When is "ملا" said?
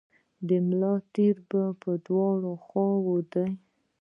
0.67-0.93